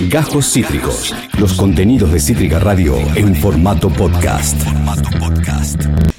[0.00, 1.12] Gajos Cítricos.
[1.40, 4.56] Los contenidos de Cítrica Radio en formato podcast.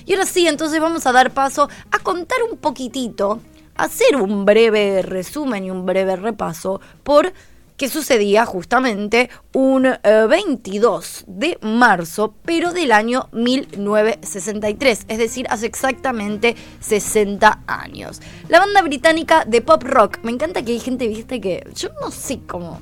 [0.05, 3.39] Y ahora sí, entonces vamos a dar paso a contar un poquitito,
[3.77, 7.31] a hacer un breve resumen y un breve repaso por
[7.77, 15.67] qué sucedía justamente un 22 eh, de marzo, pero del año 1963, es decir, hace
[15.67, 18.21] exactamente 60 años.
[18.49, 22.11] La banda británica de pop rock, me encanta que hay gente, viste, que yo no
[22.11, 22.81] sé cómo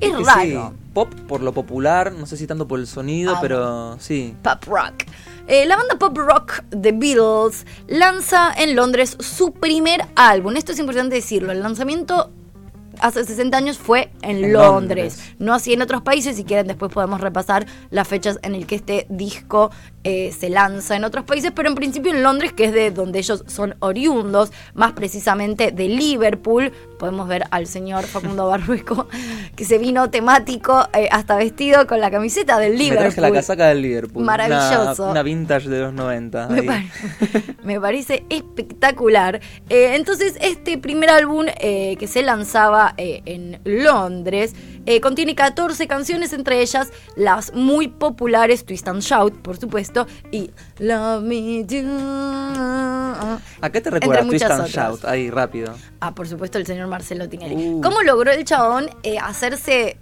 [0.00, 0.74] es raro.
[0.94, 4.34] Pop por lo popular, no sé si tanto por el sonido, Ah, pero sí.
[4.42, 5.04] Pop rock.
[5.46, 10.56] Eh, la banda pop rock The Beatles lanza en Londres su primer álbum.
[10.56, 11.52] Esto es importante decirlo.
[11.52, 12.30] El lanzamiento
[13.00, 15.16] hace 60 años fue en, En Londres.
[15.16, 15.34] Londres.
[15.38, 16.36] No así en otros países.
[16.36, 19.70] Si quieren, después podemos repasar las fechas en el que este disco
[20.04, 21.52] eh, se lanza en otros países.
[21.54, 25.88] Pero en principio en Londres, que es de donde ellos son oriundos, más precisamente de
[25.88, 26.72] Liverpool.
[26.98, 29.08] Podemos ver al señor Facundo Barrueco,
[29.56, 33.12] que se vino temático, eh, hasta vestido con la camiseta del Me Liverpool.
[33.14, 34.24] traje la casaca del Liverpool.
[34.24, 35.02] Maravilloso.
[35.02, 36.48] Una, una vintage de los 90.
[36.48, 36.90] Me,
[37.62, 39.40] me parece espectacular.
[39.68, 44.54] Eh, entonces, este primer álbum que se lanzaba en Londres
[44.86, 50.50] eh, contiene 14 canciones, entre ellas las muy populares Twist and Shout, por supuesto, y
[50.78, 53.40] Love Me Do.
[53.60, 54.70] ¿A qué te recuerda Twist and otras.
[54.70, 55.04] Shout?
[55.04, 55.74] Ahí, rápido.
[56.00, 57.54] Ah, por supuesto, el señor Marcelo Tinelli.
[57.54, 57.80] Uh.
[57.82, 59.98] ¿Cómo logró el chabón eh, hacerse...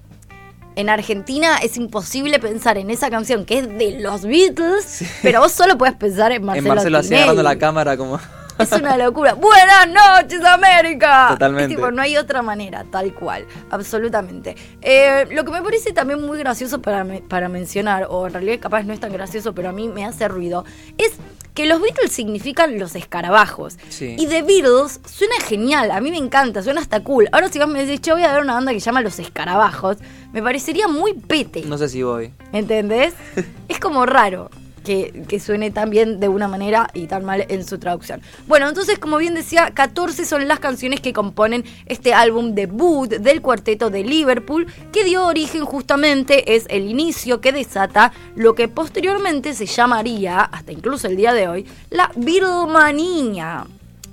[0.76, 5.50] En Argentina es imposible pensar en esa canción que es de los Beatles, pero vos
[5.50, 8.20] solo puedes pensar en Marcelo en Marcelo así agarrando la cámara como...
[8.58, 9.34] Es una locura.
[9.34, 11.28] Buenas noches, América.
[11.30, 11.72] Totalmente.
[11.72, 13.46] Es tipo, no hay otra manera, tal cual.
[13.70, 14.56] Absolutamente.
[14.82, 18.58] Eh, lo que me parece también muy gracioso para, me- para mencionar, o en realidad
[18.60, 20.64] capaz no es tan gracioso, pero a mí me hace ruido,
[20.98, 21.12] es
[21.54, 23.78] que los Beatles significan los escarabajos.
[23.88, 24.16] Sí.
[24.18, 27.28] Y The Beatles suena genial, a mí me encanta, suena hasta cool.
[27.32, 29.18] Ahora si vos me decís, che, voy a ver una banda que se llama Los
[29.18, 29.96] Escarabajos,
[30.32, 31.62] me parecería muy pete.
[31.64, 32.32] No sé si voy.
[32.52, 33.14] ¿Entendés?
[33.68, 34.50] es como raro
[34.88, 38.22] que, suene tan bien de una manera y tan mal en su traducción.
[38.46, 43.42] Bueno, entonces, como bien decía, 14 son las canciones que componen este álbum debut del
[43.42, 49.52] cuarteto de Liverpool, que dio origen justamente, es el inicio que desata lo que posteriormente
[49.52, 53.66] se llamaría, hasta incluso el día de hoy, la Beatlemanía.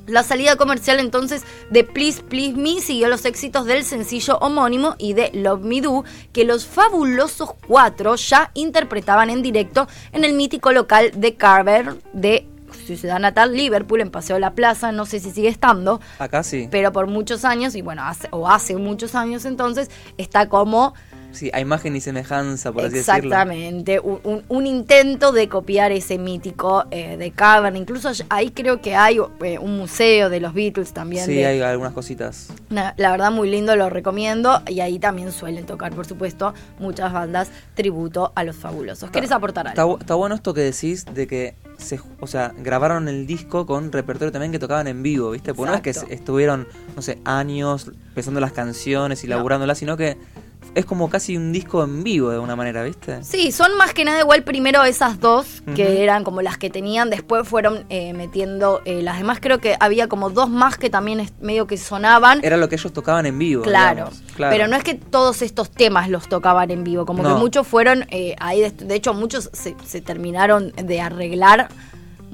[0.08, 5.14] La salida comercial entonces de Please Please Me siguió los éxitos del sencillo homónimo y
[5.14, 10.72] de Love Me Do, que los fabulosos cuatro ya interpretaban en directo en el mítico
[10.72, 12.48] local de Carver de
[12.86, 16.68] su ciudad natal, Liverpool, en Paseo La Plaza, no sé si sigue estando, Acá sí.
[16.70, 20.94] pero por muchos años, y bueno, hace, o hace muchos años entonces, está como
[21.36, 23.16] Sí, a imagen y semejanza, por así decirlo.
[23.16, 27.76] Exactamente, un, un- un intento de copiar ese mítico eh, de Cavern.
[27.76, 31.26] Incluso ahí creo que hay eh, un museo de los Beatles también.
[31.26, 32.48] Sí, de- hay algunas cositas.
[32.70, 34.62] La verdad, muy lindo, lo recomiendo.
[34.68, 39.10] Y ahí también suelen tocar, por supuesto, muchas bandas tributo a los fabulosos.
[39.12, 39.98] ¿Querés aportar algo?
[40.00, 44.32] está bueno esto que decís de que se, o sea, grabaron el disco con repertorio
[44.32, 45.54] también que tocaban en vivo, ¿viste?
[45.54, 46.14] Porque no es que Exacto.
[46.14, 49.36] estuvieron, no sé, años pensando las canciones y No.
[49.36, 50.18] laburándolas, sino que
[50.74, 53.24] es como casi un disco en vivo de alguna manera, ¿viste?
[53.24, 57.10] Sí, son más que nada igual primero esas dos, que eran como las que tenían,
[57.10, 59.40] después fueron eh, metiendo eh, las demás.
[59.42, 62.40] Creo que había como dos más que también medio que sonaban.
[62.44, 63.64] Era lo que ellos tocaban en vivo.
[63.64, 64.10] Claro.
[64.36, 64.52] Claro.
[64.54, 68.06] pero no es que todos estos temas los tocaban en vivo, como que muchos fueron
[68.10, 71.70] eh, ahí, de, de hecho muchos se, se terminaron de arreglar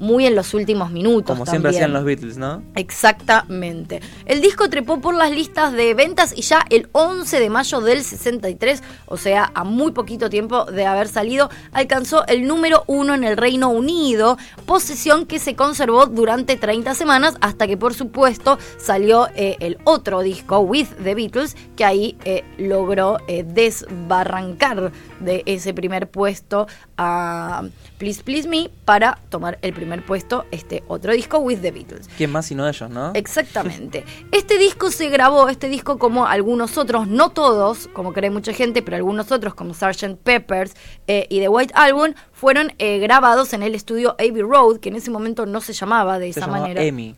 [0.02, 1.34] muy en los últimos minutos.
[1.36, 2.62] Como siempre hacían los Beatles, ¿no?
[2.74, 4.00] Exactamente.
[4.26, 8.02] El disco trepó por las listas de ventas y ya el 11 de mayo del
[8.02, 13.22] 63, o sea, a muy poquito tiempo de haber salido, alcanzó el número uno en
[13.22, 19.28] el Reino Unido, posición que se conservó durante 30 semanas hasta que por supuesto salió
[19.36, 24.90] eh, el otro disco, With the Beatles, que ahí eh, logró eh, desbarrancar
[25.20, 27.62] de ese primer puesto a
[28.02, 32.08] Please Please Me para tomar el primer puesto este otro disco, With the Beatles.
[32.16, 33.12] ¿Quién más sino ellos, no?
[33.14, 34.04] Exactamente.
[34.32, 38.82] Este disco se grabó, este disco como algunos otros, no todos, como cree mucha gente,
[38.82, 40.16] pero algunos otros como Sgt.
[40.20, 40.74] Peppers
[41.06, 44.96] eh, y The White Album, fueron eh, grabados en el estudio Abbey Road, que en
[44.96, 46.82] ese momento no se llamaba de Se esa llamaba manera.
[46.82, 47.14] Emmy.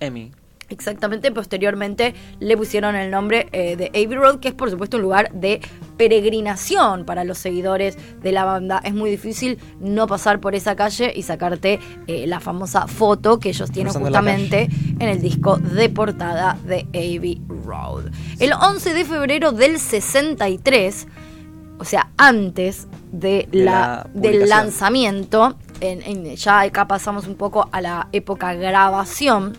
[0.00, 0.32] Emmy.
[0.70, 5.02] Exactamente, posteriormente le pusieron el nombre eh, de Abbey Road, que es por supuesto un
[5.02, 5.60] lugar de
[5.96, 8.80] peregrinación para los seguidores de la banda.
[8.84, 13.50] Es muy difícil no pasar por esa calle y sacarte eh, la famosa foto que
[13.50, 14.68] ellos tienen Cruzando justamente
[14.98, 18.06] en el disco de portada de Abbey Road.
[18.38, 21.06] El 11 de febrero del 63,
[21.78, 27.34] o sea, antes de De la, la del lanzamiento, en- en- ya acá pasamos un
[27.36, 29.56] poco a la época grabación.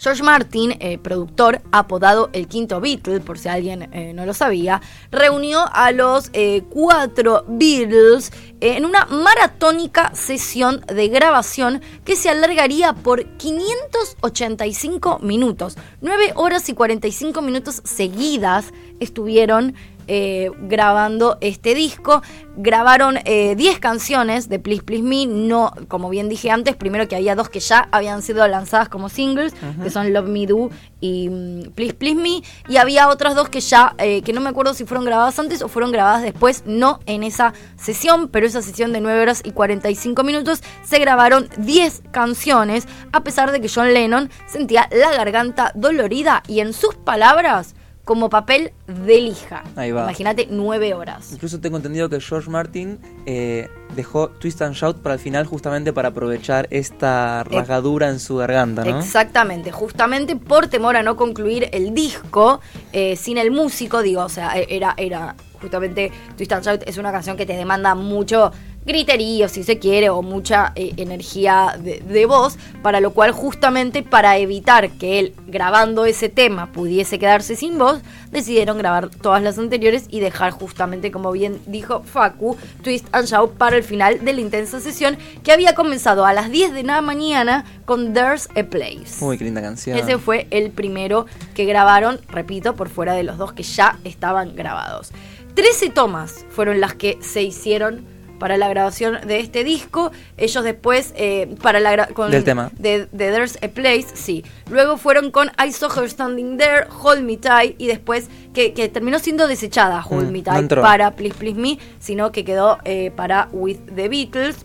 [0.00, 4.80] George Martin, eh, productor, apodado el quinto Beatle, por si alguien eh, no lo sabía,
[5.10, 8.32] reunió a los eh, cuatro Beatles
[8.62, 15.76] en una maratónica sesión de grabación que se alargaría por 585 minutos.
[16.00, 19.74] 9 horas y 45 minutos seguidas estuvieron
[20.12, 22.20] eh, grabando este disco.
[22.56, 25.24] Grabaron 10 eh, canciones de Please Please Me.
[25.24, 29.08] No, como bien dije antes, primero que había dos que ya habían sido lanzadas como
[29.08, 30.70] singles, que son Love Me Do
[31.00, 32.42] y mm, Please Please Me.
[32.68, 35.62] Y había otras dos que ya, eh, que no me acuerdo si fueron grabadas antes
[35.62, 39.52] o fueron grabadas después, no en esa sesión, pero esa sesión de 9 horas y
[39.52, 45.70] 45 minutos se grabaron 10 canciones, a pesar de que John Lennon sentía la garganta
[45.76, 49.62] dolorida y en sus palabras como papel de lija.
[49.76, 50.02] Ahí va.
[50.02, 51.32] Imagínate nueve horas.
[51.32, 55.92] Incluso tengo entendido que George Martin eh, dejó Twist and Shout para el final justamente
[55.92, 58.98] para aprovechar esta rasgadura en su garganta, ¿no?
[58.98, 62.60] Exactamente, justamente por temor a no concluir el disco
[62.92, 66.98] eh, sin el músico, digo, o sea, e-, era, era justamente Twist and Shout es
[66.98, 68.52] una canción que te demanda mucho
[68.84, 74.38] griterío, si se quiere, o mucha eh, energía de, voz, para lo cual justamente para
[74.38, 78.00] evitar que él grabando ese tema pudiese quedarse sin voz,
[78.30, 83.52] decidieron grabar todas las anteriores y dejar justamente, como bien dijo Facu, Twist and Shout
[83.52, 87.00] para el final de la intensa sesión que había comenzado a las 10 de la
[87.00, 89.20] mañana con There's a Place.
[89.20, 89.98] Muy linda canción.
[89.98, 94.54] Ese fue el primero que grabaron, repito, por fuera de los dos que ya estaban
[94.54, 95.10] grabados.
[95.54, 98.06] Trece tomas fueron las que se hicieron
[98.40, 100.10] para la grabación de este disco.
[100.36, 102.72] Ellos después, eh, para la con Del tema.
[102.76, 104.44] De, There's a Place, sí.
[104.68, 109.20] Luego fueron con I Saw Her Standing There, Hold Me Tight, y después, que, terminó
[109.20, 113.48] siendo desechada Hold mm, Me Tight para Please Please Me, sino que quedó eh, para
[113.52, 114.56] With the Beatles.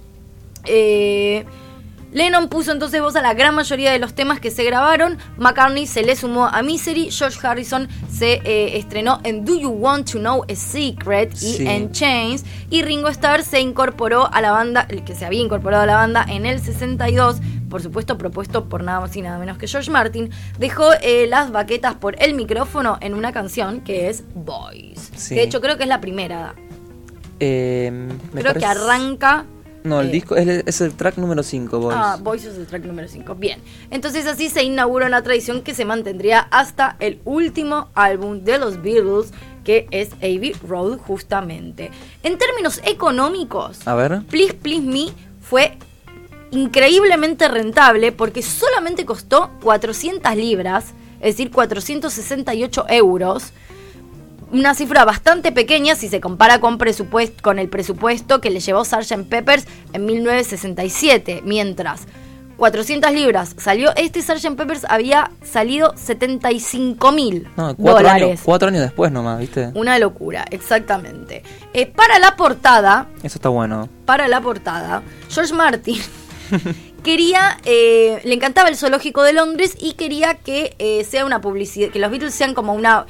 [0.65, 1.45] Eh,
[2.15, 5.17] Lennon puso entonces voz a la gran mayoría de los temas que se grabaron.
[5.37, 7.11] McCartney se le sumó a Misery.
[7.11, 11.91] George Harrison se eh, estrenó en Do You Want to Know a Secret y en
[11.91, 12.45] Chains.
[12.69, 15.95] Y Ringo Starr se incorporó a la banda, el que se había incorporado a la
[15.95, 19.91] banda en el 62 por supuesto propuesto por nada más y nada menos que George
[19.91, 25.29] Martin, dejó eh, las baquetas por el micrófono en una canción que es Boys.
[25.29, 26.55] de hecho creo que es la primera.
[27.41, 29.45] Eh, creo que arranca
[29.85, 31.97] no, el eh, disco es, el track número 5, Voice.
[31.99, 33.35] Ah, Voice es el track número 5.
[33.35, 33.61] Bien.
[33.91, 38.81] Entonces así se inaugura una tradición que se mantendría hasta el último álbum de los
[38.81, 39.31] Beatles,
[39.63, 40.55] que es A.B.
[40.67, 41.91] Road, justamente.
[42.23, 44.23] En términos económicos, A ver.
[44.29, 45.07] Please Please Me
[45.41, 45.77] fue
[46.51, 53.53] increíblemente rentable porque solamente costó 400 libras, es decir, 468 euros
[54.59, 58.85] una cifra bastante pequeña si se compara con, presupuesto, con el presupuesto que le llevó
[58.85, 59.27] Sgt.
[59.29, 62.03] Peppers en 1967, mientras
[62.57, 64.55] 400 libras salió este Sgt.
[64.55, 67.47] Peppers había salido 75 mil
[67.77, 68.41] dólares.
[68.45, 69.71] cuatro años después nomás, ¿viste?
[69.73, 71.43] Una locura, exactamente.
[71.73, 73.07] Eh, para la portada...
[73.23, 73.89] Eso está bueno.
[74.05, 75.99] Para la portada, George Martin...
[77.03, 81.91] quería, eh, le encantaba el zoológico de Londres y quería que eh, sea una publicidad,
[81.91, 83.05] que los Beatles sean como una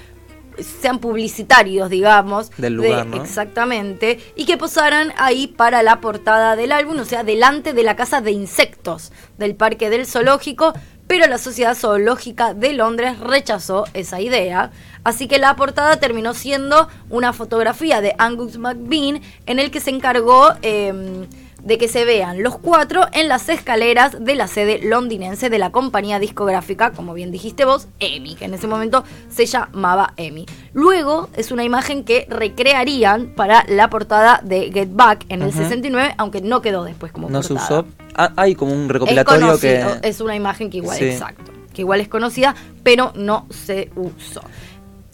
[0.59, 2.51] sean publicitarios, digamos.
[2.57, 4.19] Del lugar, Exactamente.
[4.35, 8.21] Y que posaran ahí para la portada del álbum, o sea, delante de la casa
[8.21, 10.73] de insectos del parque del zoológico.
[11.07, 14.71] Pero la Sociedad Zoológica de Londres rechazó esa idea.
[15.03, 19.91] Así que la portada terminó siendo una fotografía de Angus McBean en el que se
[19.91, 20.53] encargó...
[20.61, 21.27] Em,
[21.65, 25.71] de que se vean los cuatro en las escaleras de la sede londinense de la
[25.71, 30.45] compañía discográfica, como bien dijiste vos, EMI, que en ese momento se llamaba EMI.
[30.73, 36.13] Luego es una imagen que recrearían para la portada de Get Back en el 69,
[36.17, 37.67] aunque no quedó después como no portada.
[37.67, 37.85] se usó.
[38.15, 39.83] Ah, hay como un recopilatorio es que...
[40.03, 44.41] Es una imagen que igual, exacto, que igual es conocida, pero no se usó.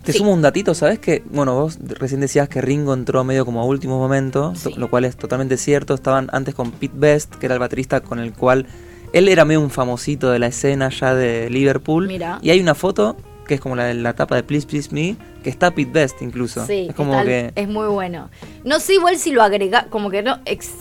[0.04, 1.00] Te sumo un datito, ¿sabes?
[1.00, 5.06] Que, bueno, vos recién decías que Ringo entró medio como a último momento, lo cual
[5.06, 5.94] es totalmente cierto.
[5.94, 8.66] Estaban antes con Pete Best, que era el baterista con el cual
[9.14, 12.08] él era medio un famosito de la escena ya de Liverpool.
[12.08, 12.40] Mira.
[12.42, 13.16] Y hay una foto
[13.52, 16.22] que es como la de la tapa de Please Please Me, que está Pete Best
[16.22, 16.66] incluso.
[16.66, 18.30] Sí, es como que es muy bueno.
[18.64, 20.40] No sé igual si lo agrega, como que no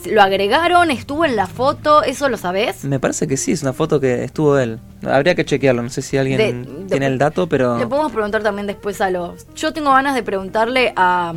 [0.09, 2.85] lo agregaron, estuvo en la foto, ¿eso lo sabes?
[2.85, 4.79] Me parece que sí, es una foto que estuvo él.
[5.05, 8.67] Habría que chequearlo, no sé si alguien tiene el dato, pero le podemos preguntar también
[8.67, 9.53] después a los.
[9.53, 11.33] Yo tengo ganas de preguntarle a,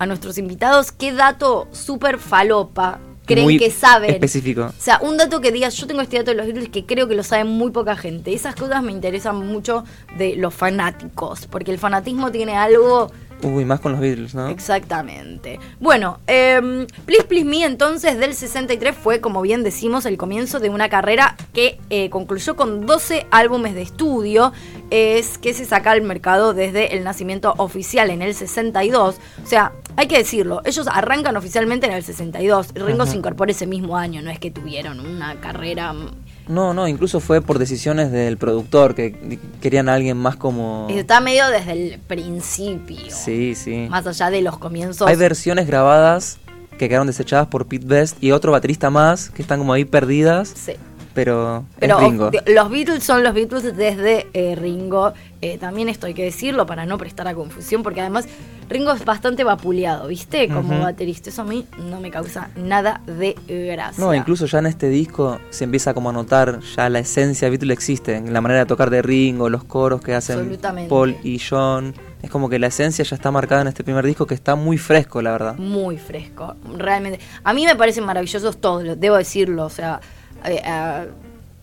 [0.00, 2.98] a nuestros invitados qué dato súper falopa
[3.32, 4.10] creen que saben.
[4.10, 4.66] Específico.
[4.66, 7.08] O sea, un dato que digas, yo tengo este dato de los Beatles que creo
[7.08, 8.32] que lo saben muy poca gente.
[8.32, 9.84] Esas cosas me interesan mucho
[10.16, 13.10] de los fanáticos, porque el fanatismo tiene algo
[13.42, 14.48] Uy, más con los Beatles, ¿no?
[14.48, 15.58] Exactamente.
[15.80, 20.70] Bueno, eh, Please Please Me entonces del 63 fue, como bien decimos, el comienzo de
[20.70, 24.52] una carrera que eh, concluyó con 12 álbumes de estudio,
[24.90, 29.16] es que se saca al mercado desde el nacimiento oficial en el 62.
[29.42, 32.74] O sea, hay que decirlo, ellos arrancan oficialmente en el 62.
[32.74, 35.94] Ringo se incorpora ese mismo año, no es que tuvieron una carrera
[36.48, 40.88] no, no, incluso fue por decisiones del productor que querían a alguien más como.
[40.90, 43.10] Está medio desde el principio.
[43.10, 43.86] Sí, sí.
[43.90, 45.06] Más allá de los comienzos.
[45.08, 46.38] Hay versiones grabadas
[46.78, 50.52] que quedaron desechadas por Pete Best y otro baterista más que están como ahí perdidas.
[50.54, 50.72] Sí
[51.14, 52.30] pero, pero Ringo.
[52.46, 55.12] los Beatles son los Beatles desde eh, Ringo.
[55.40, 58.28] Eh, también esto hay que decirlo para no prestar a confusión, porque además
[58.68, 60.48] Ringo es bastante vapuleado, ¿viste?
[60.48, 61.30] Como baterista.
[61.30, 64.04] Eso a mí no me causa nada de gracia.
[64.04, 67.50] No, incluso ya en este disco se empieza como a notar ya la esencia de
[67.50, 71.38] Beatles existe, en la manera de tocar de Ringo, los coros que hacen Paul y
[71.38, 71.94] John.
[72.22, 74.78] Es como que la esencia ya está marcada en este primer disco que está muy
[74.78, 75.56] fresco, la verdad.
[75.56, 77.18] Muy fresco, realmente.
[77.42, 79.64] A mí me parecen maravillosos todos, debo decirlo.
[79.64, 80.00] O sea,
[80.44, 81.08] eh,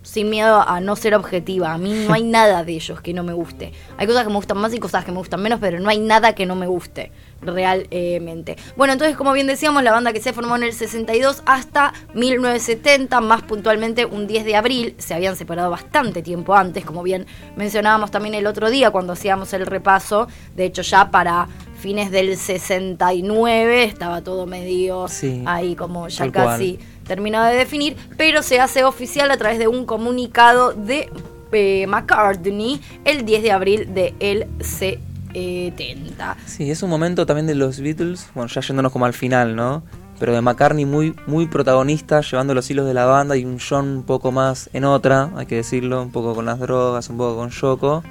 [0.02, 1.74] sin miedo a no ser objetiva.
[1.74, 3.74] A mí no hay nada de ellos que no me guste.
[3.98, 6.00] Hay cosas que me gustan más y cosas que me gustan menos, pero no hay
[6.00, 8.58] nada que no me guste realmente.
[8.76, 13.22] Bueno, entonces como bien decíamos, la banda que se formó en el 62 hasta 1970,
[13.22, 18.12] más puntualmente un 10 de abril, se habían separado bastante tiempo antes, como bien mencionábamos
[18.12, 21.48] también el otro día cuando hacíamos el repaso, de hecho ya para
[21.80, 25.06] fines del 69 estaba todo medio
[25.46, 26.78] ahí como ya casi
[27.10, 31.10] terminado de definir, pero se hace oficial a través de un comunicado de
[31.52, 36.38] eh, McCartney el 10 de abril de el 70.
[36.46, 39.84] Sí, es un momento también de los Beatles, bueno, ya yéndonos como al final, ¿no?
[40.20, 43.88] Pero de McCartney muy, muy protagonista, llevando los hilos de la banda y un John
[43.90, 47.36] un poco más en otra, hay que decirlo, un poco con las drogas, un poco
[47.38, 48.04] con Yoko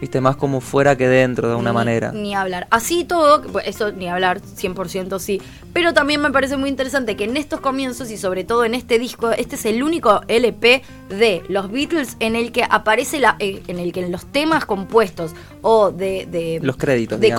[0.00, 2.12] viste, más como fuera que dentro de una manera.
[2.12, 2.66] Ni hablar.
[2.70, 5.40] Así todo, pues, eso ni hablar, 100% sí.
[5.72, 8.98] Pero también me parece muy interesante que en estos comienzos y sobre todo en este
[8.98, 13.62] disco, este es el único LP de los Beatles en el que aparece la, eh,
[13.66, 17.34] en el que en los temas compuestos o de, los créditos de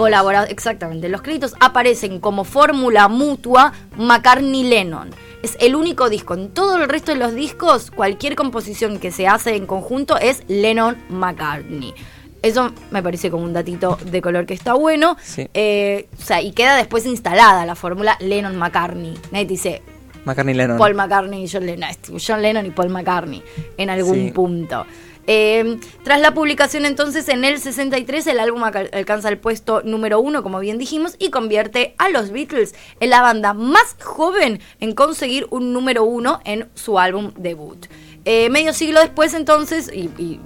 [0.49, 5.09] exactamente los créditos aparecen como fórmula mutua McCartney Lennon
[5.41, 6.33] es el único disco.
[6.33, 10.43] En todo el resto de los discos, cualquier composición que se hace en conjunto es
[10.47, 11.93] Lennon McCartney.
[12.41, 15.17] Eso me parece como un datito de color que está bueno.
[15.53, 19.13] Eh, o sea, y queda después instalada la fórmula Lennon-McCartney.
[19.31, 19.81] Nadie dice
[20.25, 20.77] McCartney-Lennon.
[20.77, 21.89] Paul McCartney y John Lennon.
[22.25, 23.43] John Lennon y Paul McCartney
[23.77, 24.85] en algún punto.
[25.27, 30.41] Eh, tras la publicación entonces en el 63 el álbum alcanza el puesto número uno
[30.41, 35.45] como bien dijimos y convierte a los Beatles en la banda más joven en conseguir
[35.51, 37.85] un número uno en su álbum debut.
[38.25, 40.39] Eh, medio siglo después entonces, y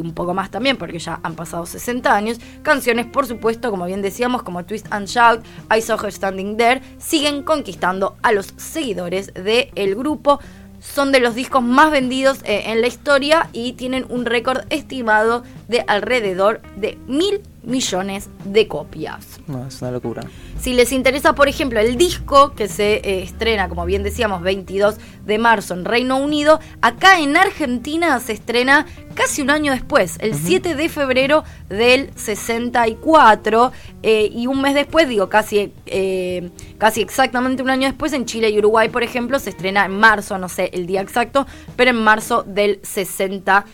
[0.00, 4.02] un poco más también, porque ya han pasado 60 años, canciones, por supuesto, como bien
[4.02, 5.44] decíamos, como Twist and Shout,
[5.74, 10.40] I Saw Her Standing There, siguen conquistando a los seguidores del grupo.
[10.80, 15.42] Son de los discos más vendidos eh, en la historia y tienen un récord estimado
[15.68, 19.40] de alrededor de mil millones de copias.
[19.68, 20.22] Es una locura.
[20.60, 24.96] Si les interesa, por ejemplo, el disco que se eh, estrena, como bien decíamos, 22
[25.24, 30.34] de marzo en Reino Unido, acá en Argentina se estrena casi un año después, el
[30.34, 37.62] 7 de febrero del 64, eh, y un mes después, digo, casi, eh, casi exactamente
[37.62, 40.68] un año después, en Chile y Uruguay, por ejemplo, se estrena en marzo, no sé
[40.74, 43.66] el día exacto, pero en marzo del 64.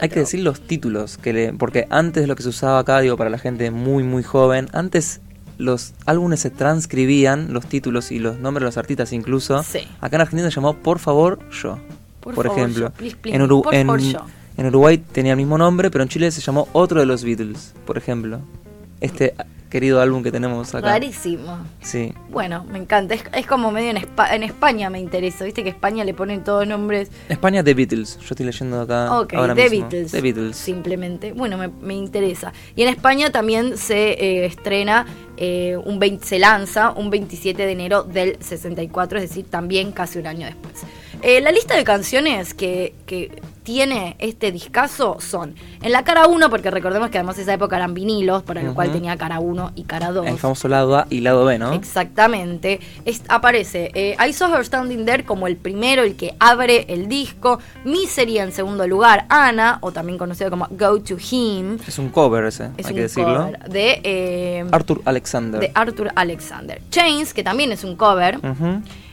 [0.00, 3.16] Hay que decir los títulos, que le, porque antes lo que se usaba acá, digo,
[3.16, 5.22] para la gente muy, muy joven, antes
[5.58, 9.58] los álbumes se transcribían, los títulos y los nombres de los artistas incluso.
[10.00, 11.78] Acá en Argentina se llamó Por favor yo.
[12.20, 12.92] Por, ejemplo.
[13.24, 13.40] en,
[14.56, 17.74] en, Uruguay tenía el mismo nombre, pero en Chile se llamó otro de los Beatles,
[17.86, 18.40] por ejemplo.
[19.00, 19.34] Este
[19.68, 20.88] querido álbum que tenemos acá.
[20.88, 21.58] Rarísimo.
[21.82, 22.12] Sí.
[22.30, 23.14] Bueno, me encanta.
[23.14, 25.44] Es, como medio en, en España me interesa.
[25.44, 27.10] Viste que España le ponen todos nombres.
[27.28, 28.18] España The Beatles.
[28.18, 29.18] Yo estoy leyendo acá.
[29.18, 30.12] Ok, ahora The Beatles.
[30.12, 30.56] The Beatles.
[30.56, 31.32] Simplemente.
[31.32, 32.52] Bueno, me, interesa.
[32.76, 35.06] Y en España también se eh, estrena,
[35.36, 40.18] eh, un 20, se lanza un 27 de enero del 64, es decir, también casi
[40.18, 40.84] un año después.
[41.22, 46.48] Eh, la lista de canciones que, que tiene este discazo son en la cara 1,
[46.48, 49.82] porque recordemos que además esa época eran vinilos, para lo cual tenía cara 1 y
[49.82, 50.26] cara 2.
[50.26, 51.74] El famoso lado A y lado B, ¿no?
[51.74, 52.80] Exactamente.
[53.28, 57.58] aparece eh, I Saw Her Standing There como el primero, el que abre el disco.
[57.84, 59.26] Misery en segundo lugar.
[59.28, 61.76] Ana, o también conocido como Go to Him.
[61.86, 63.52] Es un cover ese, hay que decirlo.
[63.68, 65.60] de eh, Arthur Alexander.
[65.60, 66.80] De Arthur Alexander.
[66.88, 68.40] Chains, que también es un cover.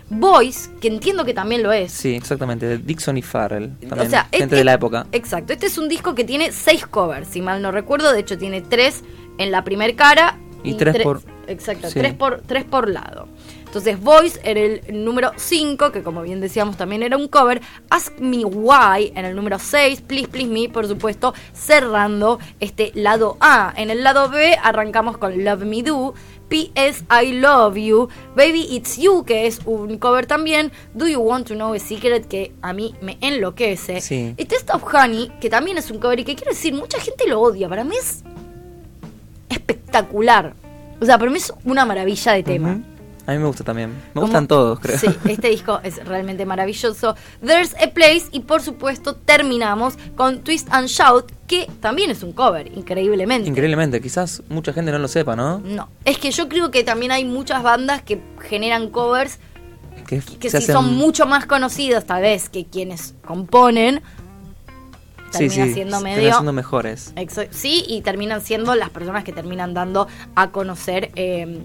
[0.10, 1.92] Boys, que entiendo que también lo es.
[1.92, 3.72] Sí, exactamente, de Dixon y Farrell.
[3.88, 5.08] También, gente este de la época.
[5.12, 8.14] Exacto, este es un disco que tiene seis covers, si mal no recuerdo.
[8.14, 9.04] De hecho, tiene tres
[9.38, 11.22] en la primera cara Y, tres, por...
[11.48, 13.28] Exacto, tres, por, tres por lado.
[13.76, 17.62] Entonces Voice era el número 5, que como bien decíamos también era un cover.
[17.90, 20.00] Ask Me Why en el número 6.
[20.00, 23.74] Please Please Me, por supuesto, cerrando este lado A.
[23.76, 26.14] En el lado B arrancamos con Love Me Do.
[26.48, 27.04] P.S.
[27.10, 31.56] I Love You, Baby It's You, que es un cover también, Do You Want to
[31.56, 34.02] Know a Secret, que a mí me enloquece.
[34.38, 37.28] Y Test of Honey, que también es un cover y que quiero decir, mucha gente
[37.28, 38.24] lo odia, para mí es
[39.50, 40.54] espectacular.
[41.02, 42.82] O sea, para mí es una maravilla de tema.
[43.28, 43.92] A mí me gusta también.
[44.14, 45.00] Me gustan todos, creo.
[45.00, 47.16] Sí, este disco es realmente maravilloso.
[47.44, 52.34] There's a Place y por supuesto terminamos con Twist and Shout, que también es un
[52.34, 53.50] cover, increíblemente.
[53.50, 55.60] Increíblemente, quizás mucha gente no lo sepa, ¿no?
[55.60, 59.40] No, es que yo creo que también hay muchas bandas que generan covers
[60.06, 64.02] que, sí son mucho más conocidos tal vez que quienes componen.
[65.32, 66.32] Termina siendo medio.
[66.32, 67.14] siendo mejores.
[67.50, 71.62] Sí, y terminan siendo las personas que terminan dando a conocer eh,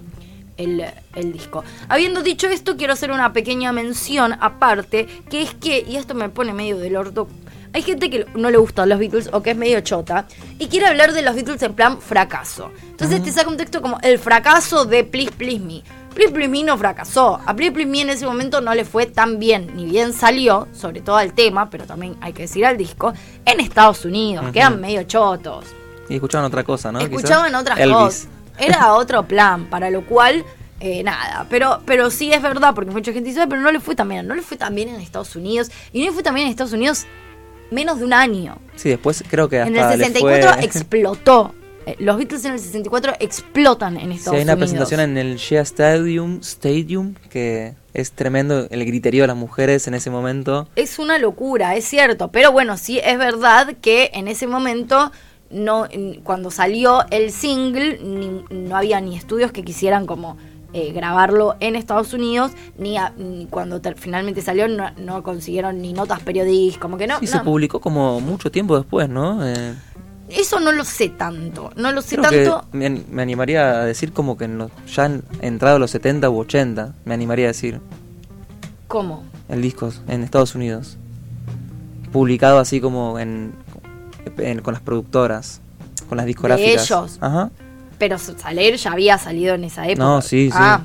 [0.64, 1.64] el, disco.
[1.88, 6.29] Habiendo dicho esto, quiero hacer una pequeña mención aparte, que es que, y esto me
[6.29, 7.29] pone medio del orto,
[7.73, 10.26] hay gente que no le gustan los Beatles o que es medio chota
[10.59, 12.73] y quiere hablar de los Beatles en plan fracaso.
[12.90, 15.83] Entonces te saca un texto como el fracaso de Please Please Me.
[16.14, 17.40] Please Please Me no fracasó.
[17.47, 19.71] A Please Please Me en ese momento no le fue tan bien.
[19.76, 23.12] Ni bien salió, sobre todo al tema, pero también hay que decir al disco,
[23.45, 24.47] en Estados Unidos.
[24.52, 25.67] Quedan medio chotos.
[26.09, 26.99] Y escuchaban otra cosa, ¿no?
[26.99, 28.29] Escuchaban otras cosas.
[28.61, 30.45] Era otro plan, para lo cual,
[30.81, 31.47] eh, nada.
[31.50, 34.26] Pero, pero sí es verdad, porque mucha gente dice, pero no le fue tan bien.
[34.26, 35.71] No le fue tan bien en Estados Unidos.
[35.93, 37.07] Y no le fue tan bien en Estados Unidos
[37.71, 38.59] menos de un año.
[38.76, 41.55] Sí, después creo que hasta En el 64 explotó.
[41.87, 44.33] Eh, los Beatles en el 64 explotan en Estados Unidos.
[44.33, 49.29] Sí, hay una presentación en el Shea Stadium, Stadium que es tremendo el griterío de
[49.29, 50.69] las mujeres en ese momento.
[50.76, 52.29] Es una locura, es cierto.
[52.29, 55.11] Pero bueno, sí es verdad que en ese momento
[55.50, 55.88] no
[56.23, 57.99] cuando salió el single
[58.50, 60.37] no había ni estudios que quisieran como
[60.73, 62.97] eh, grabarlo en Estados Unidos ni,
[63.50, 68.21] cuando finalmente salió no, consiguieron ni notas periodísticas como que no y se publicó como
[68.21, 69.75] mucho tiempo después no eh,
[70.28, 72.64] eso no lo sé tanto no lo sé tanto.
[72.73, 74.49] me, animaría a decir como que
[74.87, 77.80] ya han entrado los 70 u 80 me animaría a decir.
[78.87, 80.96] Cómo el disco en Estados Unidos.
[82.12, 83.53] Publicado así como en
[84.62, 85.61] con las productoras,
[86.09, 86.88] con las discográficas.
[86.88, 87.18] De ellos.
[87.20, 87.50] Ajá.
[87.98, 90.04] Pero Saler ya había salido en esa época.
[90.04, 90.83] No, sí, ah.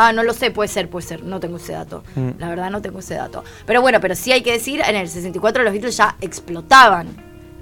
[0.00, 2.04] Ah, no lo sé, puede ser, puede ser, no tengo ese dato.
[2.14, 2.30] Mm.
[2.38, 3.42] La verdad no tengo ese dato.
[3.66, 7.08] Pero bueno, pero sí hay que decir, en el 64 los Beatles ya explotaban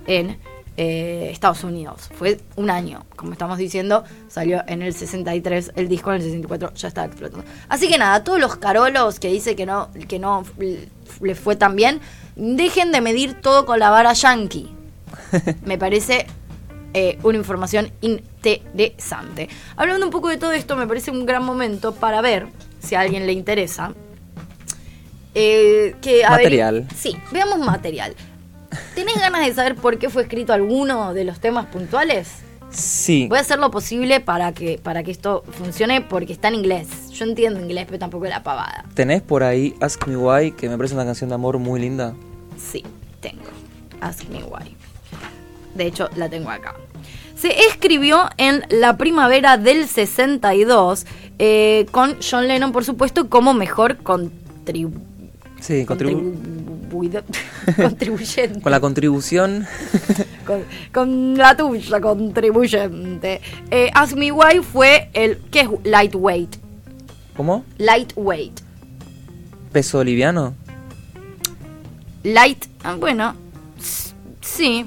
[0.07, 0.37] en
[0.77, 2.11] eh, Estados Unidos.
[2.15, 6.75] Fue un año, como estamos diciendo, salió en el 63 el disco, en el 64
[6.75, 7.47] ya estaba explotando.
[7.71, 10.45] Así que nada, todos los carolos que dice que no, que no
[11.23, 12.03] le fue tan bien,
[12.37, 14.76] dejen de medir todo con la vara yankee.
[15.65, 16.27] me parece
[16.95, 19.49] eh, una información interesante.
[19.77, 22.47] Hablando un poco de todo esto, me parece un gran momento para ver,
[22.81, 23.93] si a alguien le interesa,
[25.35, 26.23] eh, que...
[26.29, 26.89] material.
[26.97, 28.15] sí, veamos material.
[28.95, 32.29] ¿Tenés ganas de saber por qué fue escrito alguno de los temas puntuales?
[32.71, 33.27] Sí.
[33.29, 37.11] Voy a hacer lo posible para que, para que esto funcione porque está en inglés.
[37.11, 38.85] Yo entiendo inglés, pero tampoco la pavada.
[38.95, 42.15] ¿Tenés por ahí Ask Me Why, que me parece una canción de amor muy linda?
[42.59, 42.83] Sí,
[43.21, 43.45] tengo.
[44.01, 44.76] Ask Me Why.
[45.77, 46.75] De hecho, la tengo acá.
[47.37, 51.07] Se escribió en la primavera del 62
[51.39, 55.17] eh, con John Lennon, por supuesto, como mejor contribu
[55.61, 57.33] sí, contribuyente.
[58.63, 59.67] con la contribución.
[60.93, 63.41] con, la tuya, contribuyente.
[63.71, 65.39] Eh, Ask Me Why fue el...
[65.51, 66.57] ¿Qué es lightweight?
[67.37, 67.65] ¿Cómo?
[67.79, 68.61] Lightweight.
[69.73, 70.55] ¿Peso liviano?
[72.23, 72.67] Light...
[72.83, 73.35] Ah, bueno,
[74.41, 74.87] sí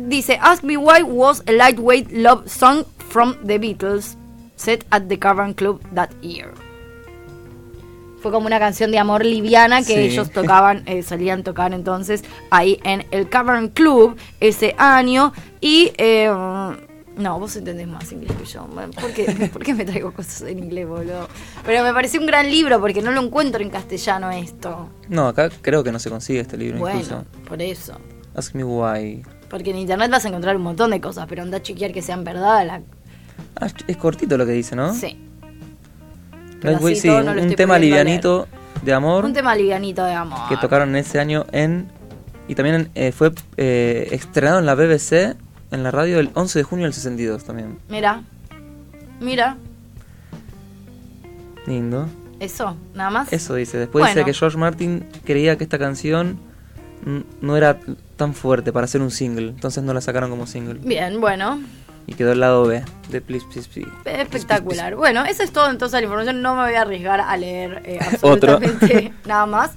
[0.00, 4.16] dice, Ask Me Why was a lightweight love song from the Beatles
[4.56, 6.52] set at the Cavern Club that year.
[8.20, 12.80] Fue como una canción de amor liviana que ellos tocaban, eh, solían tocar entonces ahí
[12.82, 15.32] en el Cavern Club ese año.
[15.60, 16.28] Y eh,
[17.18, 18.66] no, vos entendés más inglés que yo.
[19.00, 21.28] ¿Por qué, ¿Por qué, me traigo cosas en inglés, boludo?
[21.64, 24.88] Pero me pareció un gran libro porque no lo encuentro en castellano esto.
[25.08, 27.94] No, acá creo que no se consigue este libro bueno, Por eso.
[28.34, 29.22] Ask me why.
[29.48, 32.02] Porque en internet vas a encontrar un montón de cosas, pero anda a chequear que
[32.02, 32.82] sean verdad.
[33.56, 34.92] Ah, es cortito lo que dice, ¿no?
[34.94, 35.18] Sí.
[36.94, 38.46] sí, un, tema livianito
[38.82, 39.24] de amor.
[39.24, 40.48] Un tema livianito de amor.
[40.48, 41.88] Que tocaron ese año en...
[42.46, 45.36] Y también eh, fue eh, estrenado en la BBC,
[45.70, 47.78] en la radio, el 11 de junio del 62 también.
[47.88, 48.22] Mira,
[49.20, 49.58] mira.
[51.66, 52.08] Lindo.
[52.40, 53.32] Eso, nada más.
[53.32, 53.76] Eso dice.
[53.76, 56.38] Después dice que George Martin creía que esta canción
[57.42, 57.78] no era
[58.18, 60.78] tan fuerte para hacer un single, entonces no la sacaron como single.
[60.82, 61.62] Bien, bueno,
[62.06, 63.90] Y quedó el lado B de Please, Please, Please.
[64.04, 64.96] Espectacular.
[64.96, 66.40] Bueno, eso es todo entonces la información.
[66.40, 69.72] No me voy a arriesgar a leer eh, absolutamente nada más.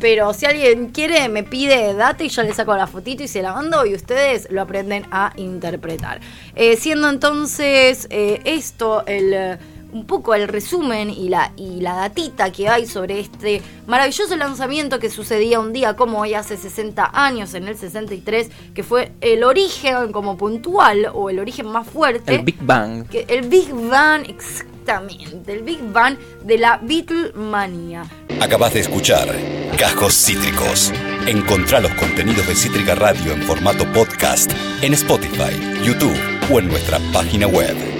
[0.00, 3.40] Pero si alguien quiere, me pide data y yo le saco la fotito y se
[3.40, 6.20] la mando y ustedes lo aprenden a interpretar.
[6.54, 9.58] Eh, siendo entonces eh, esto el
[9.96, 14.98] un poco el resumen y la, y la datita que hay sobre este maravilloso lanzamiento
[14.98, 19.42] que sucedía un día como hoy hace 60 años, en el 63, que fue el
[19.42, 22.34] origen como puntual o el origen más fuerte.
[22.34, 23.08] El Big Bang.
[23.08, 28.04] Que, el Big Bang, exactamente, el Big Bang de la Beatlemania.
[28.40, 29.34] Acabas de escuchar
[29.78, 30.92] Cajos Cítricos.
[31.26, 36.16] Encontrá los contenidos de Cítrica Radio en formato podcast en Spotify, YouTube
[36.52, 37.95] o en nuestra página web.